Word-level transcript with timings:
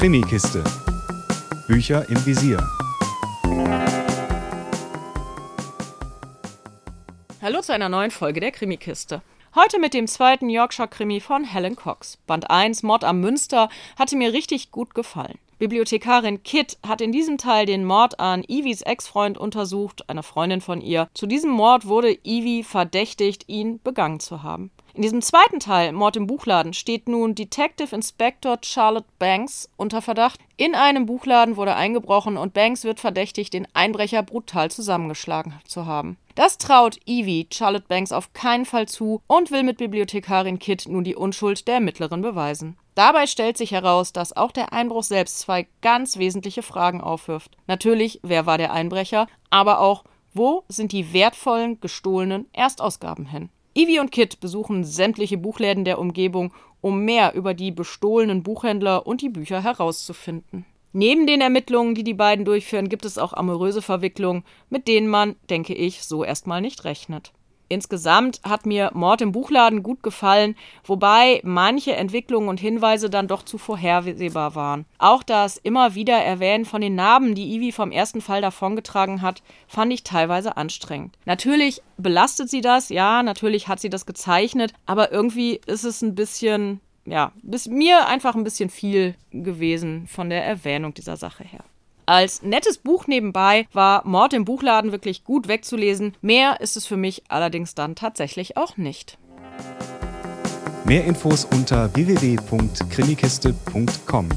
Krimikiste. 0.00 0.64
Bücher 1.68 2.08
im 2.08 2.24
Visier. 2.24 2.66
Hallo 7.42 7.60
zu 7.60 7.74
einer 7.74 7.90
neuen 7.90 8.10
Folge 8.10 8.40
der 8.40 8.50
Krimikiste. 8.50 9.20
Heute 9.54 9.78
mit 9.78 9.92
dem 9.92 10.06
zweiten 10.06 10.48
Yorkshire-Krimi 10.48 11.20
von 11.20 11.44
Helen 11.44 11.76
Cox. 11.76 12.16
Band 12.26 12.48
1, 12.48 12.82
Mord 12.82 13.04
am 13.04 13.20
Münster, 13.20 13.68
hatte 13.98 14.16
mir 14.16 14.32
richtig 14.32 14.70
gut 14.70 14.94
gefallen. 14.94 15.38
Bibliothekarin 15.58 16.42
Kit 16.44 16.78
hat 16.82 17.02
in 17.02 17.12
diesem 17.12 17.36
Teil 17.36 17.66
den 17.66 17.84
Mord 17.84 18.20
an 18.20 18.42
Ivis 18.48 18.80
Ex-Freund 18.80 19.36
untersucht, 19.36 20.08
einer 20.08 20.22
Freundin 20.22 20.62
von 20.62 20.80
ihr. 20.80 21.10
Zu 21.12 21.26
diesem 21.26 21.50
Mord 21.50 21.86
wurde 21.86 22.16
Ivy 22.24 22.64
verdächtigt, 22.64 23.50
ihn 23.50 23.82
begangen 23.82 24.18
zu 24.18 24.42
haben. 24.42 24.70
In 25.00 25.02
diesem 25.02 25.22
zweiten 25.22 25.60
Teil, 25.60 25.92
Mord 25.92 26.16
im 26.16 26.26
Buchladen, 26.26 26.74
steht 26.74 27.08
nun 27.08 27.34
Detective 27.34 27.96
Inspector 27.96 28.58
Charlotte 28.62 29.08
Banks 29.18 29.70
unter 29.78 30.02
Verdacht. 30.02 30.38
In 30.58 30.74
einem 30.74 31.06
Buchladen 31.06 31.56
wurde 31.56 31.74
eingebrochen 31.74 32.36
und 32.36 32.52
Banks 32.52 32.84
wird 32.84 33.00
verdächtigt, 33.00 33.54
den 33.54 33.66
Einbrecher 33.72 34.22
brutal 34.22 34.70
zusammengeschlagen 34.70 35.54
zu 35.64 35.86
haben. 35.86 36.18
Das 36.34 36.58
traut 36.58 36.98
Evie 37.06 37.48
Charlotte 37.50 37.86
Banks 37.88 38.12
auf 38.12 38.34
keinen 38.34 38.66
Fall 38.66 38.88
zu 38.88 39.22
und 39.26 39.50
will 39.50 39.62
mit 39.62 39.78
Bibliothekarin 39.78 40.58
Kit 40.58 40.84
nun 40.86 41.02
die 41.02 41.16
Unschuld 41.16 41.66
der 41.66 41.76
Ermittlerin 41.76 42.20
beweisen. 42.20 42.76
Dabei 42.94 43.26
stellt 43.26 43.56
sich 43.56 43.70
heraus, 43.70 44.12
dass 44.12 44.36
auch 44.36 44.52
der 44.52 44.74
Einbruch 44.74 45.04
selbst 45.04 45.38
zwei 45.38 45.66
ganz 45.80 46.18
wesentliche 46.18 46.62
Fragen 46.62 47.00
aufwirft. 47.00 47.56
Natürlich, 47.66 48.20
wer 48.22 48.44
war 48.44 48.58
der 48.58 48.74
Einbrecher, 48.74 49.28
aber 49.48 49.80
auch, 49.80 50.04
wo 50.34 50.64
sind 50.68 50.92
die 50.92 51.14
wertvollen 51.14 51.80
gestohlenen 51.80 52.50
Erstausgaben 52.52 53.24
hin? 53.24 53.48
Ivy 53.74 54.00
und 54.00 54.10
Kit 54.10 54.40
besuchen 54.40 54.84
sämtliche 54.84 55.38
Buchläden 55.38 55.84
der 55.84 55.98
Umgebung, 55.98 56.52
um 56.80 57.04
mehr 57.04 57.34
über 57.34 57.54
die 57.54 57.70
bestohlenen 57.70 58.42
Buchhändler 58.42 59.06
und 59.06 59.22
die 59.22 59.28
Bücher 59.28 59.62
herauszufinden. 59.62 60.64
Neben 60.92 61.26
den 61.26 61.40
Ermittlungen, 61.40 61.94
die 61.94 62.02
die 62.02 62.14
beiden 62.14 62.44
durchführen, 62.44 62.88
gibt 62.88 63.04
es 63.04 63.16
auch 63.16 63.32
amoröse 63.32 63.80
Verwicklungen, 63.80 64.42
mit 64.70 64.88
denen 64.88 65.06
man, 65.06 65.36
denke 65.48 65.74
ich, 65.74 66.02
so 66.02 66.24
erstmal 66.24 66.60
nicht 66.60 66.84
rechnet. 66.84 67.32
Insgesamt 67.70 68.40
hat 68.42 68.66
mir 68.66 68.90
Mord 68.94 69.20
im 69.20 69.30
Buchladen 69.30 69.84
gut 69.84 70.02
gefallen, 70.02 70.56
wobei 70.82 71.40
manche 71.44 71.94
Entwicklungen 71.94 72.48
und 72.48 72.58
Hinweise 72.58 73.08
dann 73.08 73.28
doch 73.28 73.44
zu 73.44 73.58
vorhersehbar 73.58 74.56
waren. 74.56 74.86
Auch 74.98 75.22
das 75.22 75.56
immer 75.56 75.94
wieder 75.94 76.16
Erwähnen 76.16 76.64
von 76.64 76.80
den 76.80 76.96
Narben, 76.96 77.36
die 77.36 77.54
Ivy 77.54 77.70
vom 77.70 77.92
ersten 77.92 78.20
Fall 78.22 78.40
davongetragen 78.40 79.22
hat, 79.22 79.44
fand 79.68 79.92
ich 79.92 80.02
teilweise 80.02 80.56
anstrengend. 80.56 81.16
Natürlich 81.26 81.80
belastet 81.96 82.50
sie 82.50 82.60
das, 82.60 82.88
ja, 82.88 83.22
natürlich 83.22 83.68
hat 83.68 83.78
sie 83.78 83.88
das 83.88 84.04
gezeichnet, 84.04 84.74
aber 84.84 85.12
irgendwie 85.12 85.60
ist 85.66 85.84
es 85.84 86.02
ein 86.02 86.16
bisschen, 86.16 86.80
ja, 87.04 87.30
bis 87.40 87.68
mir 87.68 88.08
einfach 88.08 88.34
ein 88.34 88.42
bisschen 88.42 88.68
viel 88.68 89.14
gewesen 89.30 90.08
von 90.08 90.28
der 90.28 90.44
Erwähnung 90.44 90.92
dieser 90.92 91.16
Sache 91.16 91.44
her. 91.44 91.62
Als 92.10 92.42
nettes 92.42 92.78
Buch 92.78 93.06
nebenbei 93.06 93.68
war 93.72 94.04
Mord 94.04 94.32
im 94.32 94.44
Buchladen 94.44 94.90
wirklich 94.90 95.22
gut 95.22 95.46
wegzulesen. 95.46 96.16
Mehr 96.20 96.60
ist 96.60 96.76
es 96.76 96.84
für 96.84 96.96
mich 96.96 97.22
allerdings 97.28 97.76
dann 97.76 97.94
tatsächlich 97.94 98.56
auch 98.56 98.76
nicht. 98.76 99.16
Mehr 100.84 101.04
Infos 101.04 101.44
unter 101.44 101.94
www.krimikiste.com. 101.94 104.28